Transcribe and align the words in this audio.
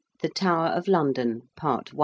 THE 0.23 0.29
TOWER 0.29 0.69
OF 0.69 0.87
LONDON. 0.87 1.43
PART 1.55 1.91
I. 1.95 1.99